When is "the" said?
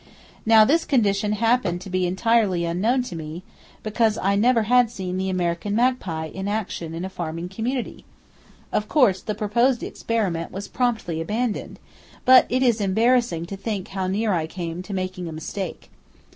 5.17-5.29, 9.21-9.35